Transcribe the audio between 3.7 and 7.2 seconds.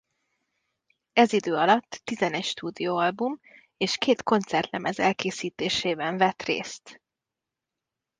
és két koncertlemez elkészítésében vett részt.